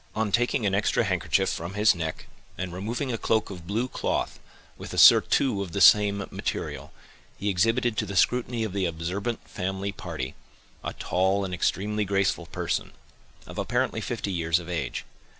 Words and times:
On 0.15 0.31
taking 0.31 0.65
an 0.65 0.73
extra 0.73 1.03
handkerchief 1.03 1.47
from 1.49 1.75
his 1.75 1.93
neck, 1.93 2.25
and 2.57 2.73
removing 2.73 3.13
a 3.13 3.19
cloak 3.19 3.51
of 3.51 3.67
blue 3.67 3.87
cloth, 3.87 4.39
with 4.75 4.95
a 4.95 4.97
surtout 4.97 5.61
of 5.61 5.73
the 5.73 5.79
same 5.79 6.25
material, 6.31 6.91
he 7.37 7.49
exhibited 7.51 7.97
to 7.97 8.07
the 8.07 8.15
scrutiny 8.15 8.63
of 8.63 8.73
the 8.73 8.87
observant 8.87 9.47
family 9.47 9.91
party, 9.91 10.33
a 10.83 10.93
tall 10.93 11.45
and 11.45 11.53
extremely 11.53 12.03
graceful 12.03 12.47
person, 12.47 12.93
of 13.45 13.59
apparently 13.59 14.01
fifty 14.01 14.31
years 14.31 14.57
of 14.57 14.67
age. 14.67 15.05